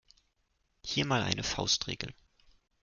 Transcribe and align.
Hier 0.83 1.05
mal 1.05 1.21
eine 1.21 1.43
Faustregel. 1.43 2.11